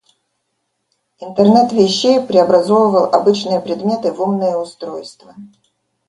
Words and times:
Интернет 1.19 1.71
вещей 1.73 2.19
преобразовывал 2.25 3.13
обычные 3.13 3.61
предметы 3.61 4.11
в 4.11 4.19
умные 4.19 4.57
устройства. 4.57 5.35